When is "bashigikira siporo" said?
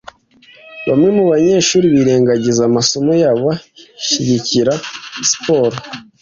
3.99-5.77